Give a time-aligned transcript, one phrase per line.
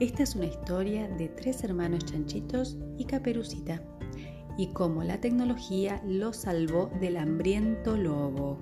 [0.00, 3.82] Esta es una historia de tres hermanos chanchitos y caperucita
[4.56, 8.58] y cómo la tecnología los salvó del hambriento lobo.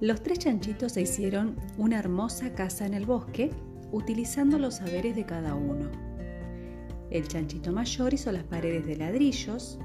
[0.00, 3.50] Los tres chanchitos se hicieron una hermosa casa en el bosque
[3.90, 5.90] utilizando los saberes de cada uno.
[7.10, 9.80] El chanchito mayor hizo las paredes de ladrillos,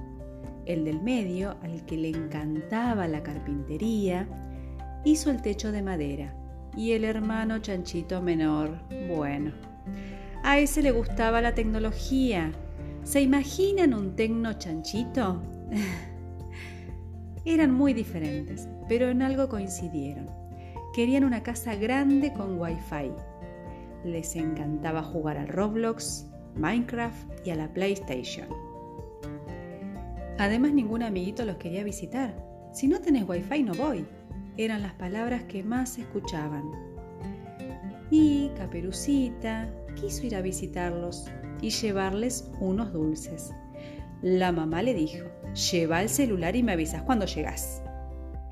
[0.67, 4.27] el del medio, al que le encantaba la carpintería,
[5.05, 6.35] hizo el techo de madera
[6.75, 8.77] y el hermano chanchito menor,
[9.07, 9.53] bueno,
[10.43, 12.51] a ese le gustaba la tecnología.
[13.03, 15.41] ¿Se imaginan un tecno chanchito?
[17.45, 20.29] Eran muy diferentes, pero en algo coincidieron.
[20.93, 23.11] Querían una casa grande con wifi.
[24.03, 28.47] Les encantaba jugar al Roblox, Minecraft y a la PlayStation.
[30.37, 32.35] Además, ningún amiguito los quería visitar.
[32.73, 34.05] Si no tenés wifi, no voy.
[34.57, 36.96] Eran las palabras que más escuchaban.
[38.09, 41.25] Y Caperucita quiso ir a visitarlos
[41.61, 43.51] y llevarles unos dulces.
[44.21, 45.27] La mamá le dijo,
[45.71, 47.83] lleva el celular y me avisas cuando llegas.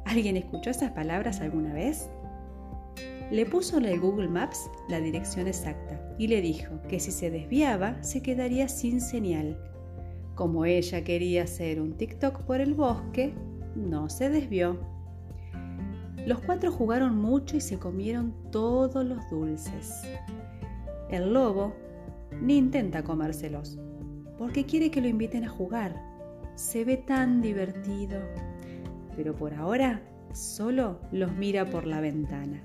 [0.05, 2.09] ¿Alguien escuchó esas palabras alguna vez?
[3.31, 7.31] Le puso en el Google Maps la dirección exacta y le dijo que si se
[7.31, 9.57] desviaba se quedaría sin señal.
[10.35, 13.33] Como ella quería hacer un TikTok por el bosque,
[13.75, 14.79] no se desvió.
[16.25, 20.01] Los cuatro jugaron mucho y se comieron todos los dulces.
[21.09, 21.75] El lobo
[22.41, 23.77] ni intenta comérselos,
[24.37, 25.95] porque quiere que lo inviten a jugar.
[26.55, 28.19] Se ve tan divertido,
[29.15, 30.01] pero por ahora
[30.33, 32.59] solo los mira por la ventana.